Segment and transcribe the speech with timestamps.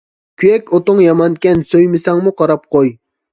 [0.43, 2.93] كۈيەك ئۇتۇڭ يامانكەن، سۆيمىسەڭمۇ قاراپ قوي.